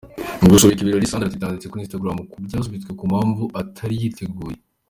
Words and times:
Mu 0.41 0.47
gusubika 0.53 0.81
ibirori, 0.81 1.09
Sandra 1.09 1.31
Teta 1.33 1.45
yanditse 1.47 1.69
kuri 1.69 1.81
Instagram 1.85 2.17
ko 2.29 2.35
‘byasubitswe 2.45 2.91
ku 2.97 3.03
mpamvu 3.11 3.43
atari 3.61 3.95
yiteguye’. 4.01 4.57